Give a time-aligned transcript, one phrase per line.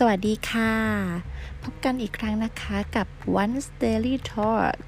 [0.00, 0.72] สวัสดีค่ะ
[1.62, 3.06] พบกันอีกครั้งนะคะกับ
[3.42, 4.84] Once Daily Talk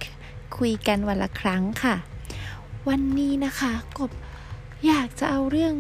[0.59, 1.97] คุยกันวันละครั้งค่ะ
[2.89, 4.11] วันนี้นะคะกบ
[4.87, 5.75] อยากจะเอาเรื่อง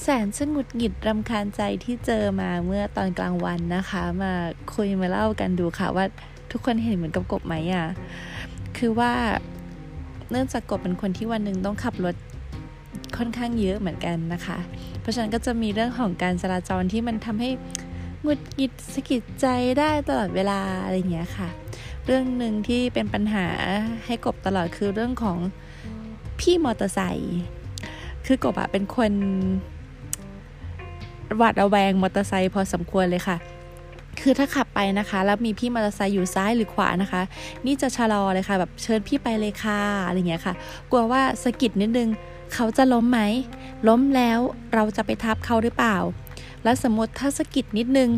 [0.00, 4.32] แสนสงุดหงิดรำคาญใจที่เจอมาเมื่อตอนกลางวันนะคะ มา
[4.74, 6.04] คุยมาเล่ากันดูค่ะว่า
[6.50, 7.86] ทุกคนเห็นเหมือนกับกบไหมอะ
[8.76, 9.12] คือว่า
[10.30, 12.14] เนื่องจากกบเป็นคนที่วันหนึ่งต้องขับรถ
[13.16, 14.58] ค่อนข้างเยอะเหมือนกันนะคะ
[15.00, 17.50] เพราะฉะนั้นก็จะมีเรื่องของการจราจรที่มันทำให้
[18.22, 19.46] หงุดหงิดสะกิดใจ
[19.78, 21.48] ได้ตลอดเวลาอะไรเงี้ยค่ะ
[22.06, 23.46] เรื่องหนึ่งที่เป็นปัญหา
[24.06, 25.38] ให้กบตลอดคือเรื่องของ
[26.40, 27.38] พี่มอเตอร์ไซค์
[28.26, 29.12] คือกบอะเป็นคน
[31.36, 33.36] หวาดระแวงมอเตอร์ไซค์พอสมควรเลยค่ะ
[34.20, 37.22] คือถ้าขับไปนะคะ แล้วมีพี่มอเตอร์ไซค์อยู่ซ้ายหรือขวานะคะ
[37.66, 40.54] นี่จะชะลอเลยค่ะ แบบเชิญพี่ไปเลยค่ะอะไรเงี้ยค่ะ
[40.90, 42.08] กลัวว่าสะกิดนิดนึง
[42.54, 43.20] เขาจะล้มไหม
[43.88, 44.38] ล้มแล้ว
[44.74, 45.96] เราจะไปทับเขาหรือเปล่า
[46.64, 48.10] แล้วสมมติถ้าสะกิดนิดนึง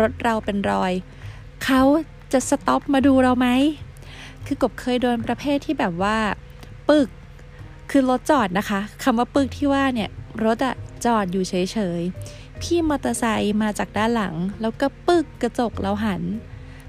[0.00, 0.92] รถเราเป็นรอย
[1.64, 1.82] เขา
[2.32, 3.48] จะสต็อปมาดูเราไหม
[4.46, 6.18] คือกบเคยโดนประเภทที่แบบว่า
[6.88, 7.08] ปึก
[7.90, 10.10] คือรถจอดนะคะคำว่าปึกที่ว่าเนี่ย
[10.44, 11.54] รถอะจอดอยู่เฉ
[12.00, 16.22] ยๆ พี่มอเตอร์ไซค์มาจากด้านหลัง แล้วก็ปึกกระจกเราหัน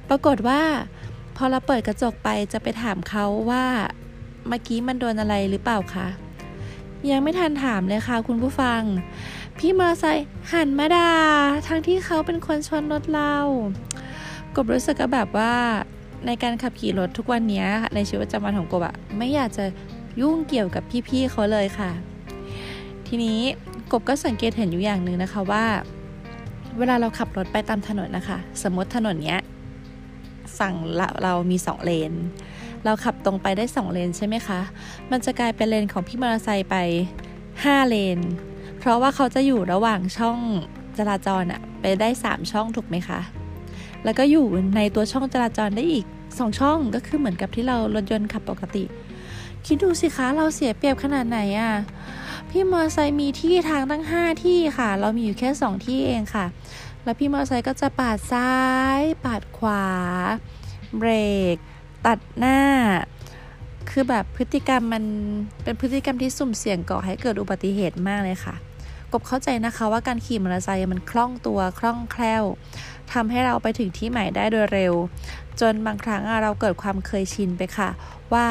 [0.09, 0.61] ปรากฏว่า
[1.35, 3.65] พอเราเปิดกระจกไปจะไปถามเขาว่า
[4.47, 6.07] เมื่อกี้มันโดนอะไรหรือเปล่าคะ
[7.09, 8.81] ยังไม่ทันถามเลยค่ะคุณผู้ฟัง
[9.59, 11.09] พี่มอเตอร์ไซค์หันมาดา่า
[11.67, 13.35] ทั้งที่เขาเป็นคนชนรถเรา
[14.55, 15.53] กบรู้สึกก็แบบว่า
[16.25, 19.65] ในการขับขี่รถทุกวันนี้ในชีวิตประจำวันของกบอะไม่อยากจะ
[20.21, 21.91] ยุ่งเกี่ยวกับพี่ๆเขาเลยค่ะ
[23.07, 23.39] ทีนี้
[23.91, 25.65] กบก็สังเกตเห็นอยู่อย่างหนึ่งนะคะว่า
[26.77, 29.39] เวลาเราขับรถไปตามถนนนะคะ สมมติถนนเนี้ย
[30.59, 32.13] ฝั่งเราเรามีสองเลน
[32.85, 34.59] เราขับตรงไปได้สองเลนใช่ไหมคะ
[35.11, 36.75] มันจะกลายเป็นเลนของพี่มอเตอร์ไซค์ไป
[37.63, 38.19] ห้าเลน
[38.87, 40.37] ราะว่าเขาจะอยู่ระหว่างช่อง
[40.97, 43.19] จราจรอะไปได้สามช่องถูกไหมคะ
[44.03, 44.45] แล้วก็อยู่
[44.75, 46.05] ในตัวช่องจราจรได้อีก
[46.37, 48.83] สองช่องก็คือเหมือนกับที่เรารถยนต์ขับปกติ
[49.65, 51.71] คิดดูสิคะเราเสียเปรียบขนาดไหนอะ
[52.49, 56.45] พี่มอเตอร์ไซค์มีที่ทางตั้ง 5 ที่ค่ะ เรามีอยู่แค่ 2 ที่เองค่ะ
[57.03, 58.53] แล้วพี่มอเตอร์ไซค์ก็จะปาดซ้า
[58.97, 59.85] ย ปาดขวา
[60.97, 61.09] เบร
[61.53, 61.55] ก
[62.05, 62.59] ตัดหน้า
[63.89, 65.03] คือแบบพฤติกรรมมัน
[65.63, 68.55] เป็นพฤติกรรมที่สุ่มเสี่ยงก่อให้เกิดอุบัติเหตุมากเลยค่ะ
[69.15, 72.43] กบเข้าใจนะคะว่าการขี่มอเตอร์ไซค์มันคล่องตัวคล่องแคล่ว
[73.13, 74.93] ทำให้เราไปถึงที่หมายได้โดยเร็ว
[75.61, 77.89] จนบางครั้งเราเกิดความเคยชินไปค่ะ
[78.33, 78.45] ว่า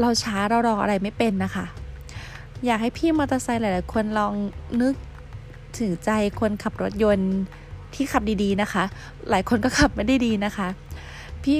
[0.00, 1.66] เราช้าเรารออะไรไม่เป็นนะคะ
[2.64, 4.32] อยากให้พี่มอเตอร์ไซค์หลาย ๆ คนลอง
[4.80, 4.94] นึก
[5.78, 6.10] ถึงใจ
[6.40, 7.32] คนขับรถยนต์
[7.94, 8.84] ที่ขับดี ๆ นะคะ
[9.30, 10.68] หลายคนก็ขับไม่ได้ดีนะคะ
[11.42, 11.58] พี่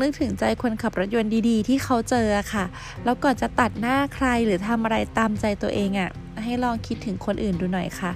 [0.00, 2.64] นึกถึงใจคนขับรถยนต์ดี ๆ ที่เขาเจอค่ะ
[3.04, 6.10] แล้วก่อนจะตัดหน้าใครหรือทำอะไรตามใจตัวเองอะ่ะ
[6.44, 8.12] ให้ลองคิดถึงคนอื่นดูหน่อยค่ะ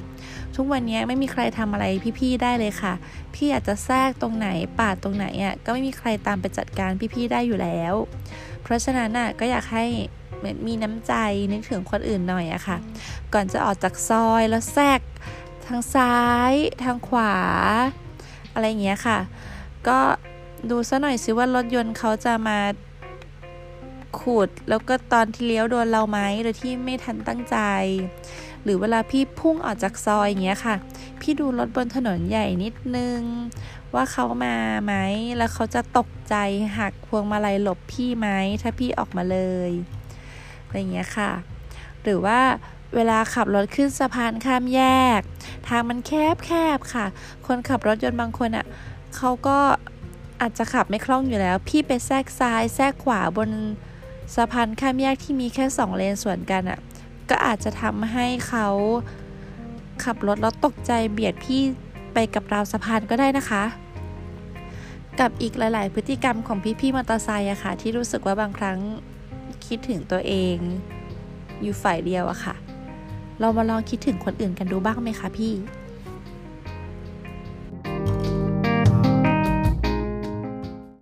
[0.57, 1.87] ทุกวันนี้ไม่มีใครทำอะไร
[2.19, 2.93] พี่ๆได้เลยค่ะ
[3.35, 4.49] พี่อาจจะแทรกตรงไหน
[4.79, 7.95] ปาดตรงไหนอะก็ไม่มีใครตามไปจัดการพี่ๆได้อยู่แล้ว
[8.63, 9.87] เพราะฉะนั้นน่ะก็อยากให้
[10.67, 11.13] มีน้ำใจ
[11.53, 12.77] นึกถึงคนอื่นหน่อยอะค่ะ
[13.33, 15.01] ก่อนจะออกจากซอยแล้วแทรก
[15.67, 16.19] ทางซ้า
[16.51, 17.35] ยทางขวา
[18.53, 19.19] อะไรอย่างเงี้ยค่ะ
[19.89, 19.99] ก็
[20.71, 22.59] ดูซะหน่อยสิว่ารถยนต์เขาจะมา
[24.21, 27.56] ขูดแล้วก็ตอนที่เลี้ยวโดนเราไหมโดยที่ไม่ทันตั้งใจ
[28.62, 30.75] หรือเวลาพี่พุ่งออกจากซอยอย่างเงี้ยค่ะ
[31.21, 33.21] พี่ดูรถบนถนนใหญ่นิดนึง
[33.94, 34.94] ว่าเขามาไหม
[35.37, 36.34] แล้วเขาจะตกใจ
[36.78, 38.28] หักพวงมาลัยหลบพี่ไหม
[38.62, 39.38] ถ้าพี่ออกมาเล
[39.69, 39.71] ย
[40.65, 41.31] อะไรเงี้ยค่ะ
[42.03, 42.41] หรือว่า
[42.94, 44.83] เวลาขับรถขึ้นสะพานข้ามแย
[45.19, 45.21] ก
[45.69, 47.06] ทางมันแคบแคบค่ะ
[47.47, 48.66] คนขับรถยนต์บางคนอะ่ะ
[49.16, 49.59] เขาก็
[50.41, 53.50] อาจจะขับไม่คล่องอยู่แล้ว พี่ไปแทรกซ้ายแทรกขวาบน
[54.35, 56.79] สะพานข้ามแยกที่มีแค่สองเลนสวนกันอะ่ะ
[57.31, 58.69] ก็อาจจะทำให้เขา
[60.05, 61.61] ขับรถแล้วตกใจเบียดพี่
[62.15, 63.65] ไปกับราวสะพานก็ได้นะคะ
[65.21, 68.79] กับอีกหลาย ๆ พฤติกรรมของพี่ๆมอเตอร์ไซค์อะค่ะ ที่รู้สึกว่าบางครั้ง
[69.67, 70.57] คิดถึงตัวเอง
[71.63, 72.55] อยู่ฝ่ายเดียวอะค่ะ
[73.41, 75.53] เรามาลองคิดถึงคนอื่นกันดูบ้างไหมคะพี่